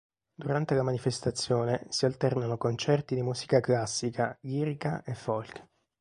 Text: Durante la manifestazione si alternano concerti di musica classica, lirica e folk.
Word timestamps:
Durante 0.33 0.73
la 0.73 0.81
manifestazione 0.81 1.85
si 1.89 2.05
alternano 2.05 2.57
concerti 2.57 3.13
di 3.13 3.21
musica 3.21 3.59
classica, 3.59 4.35
lirica 4.41 5.03
e 5.03 5.13
folk. 5.13 5.63